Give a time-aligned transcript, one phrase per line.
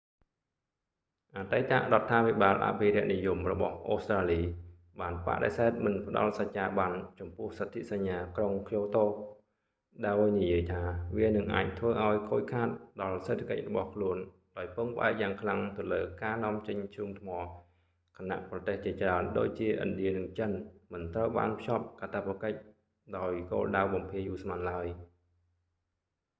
[1.35, 4.41] អតីតរដ្ឋាភិបាលអភិរក្សនិយមរបស់អូស្រ្តាលី
[5.01, 9.05] បានបដិសេធមិនផ្តល់សច្ចាប័នចំពោះសទ្ធិសញ្ញាក្រុងក្យូតូ
[10.05, 10.83] ដោយនិយាយថា
[11.17, 12.69] វានឹងអាចធ្វើឱ្យខូចខាត
[13.01, 14.17] ដល់សេដ្ឋកិច្ចរបស់ខ្លួន
[14.57, 17.29] ដោយពឹងផ្អែកយ៉ាងខ្លាំងទៅលើការនាំចេញធ្យូងថ្ម
[18.17, 20.51] ខណៈប្រទេសជាច្រើនដូចជា ឥណ្ឌានិងចិន
[20.93, 22.57] មិនត្រូវបានភ្ជាប់កាតព្វកិច្ច
[23.17, 24.87] ដោយគោលដៅបំភាយឧស្ម័នឡើយ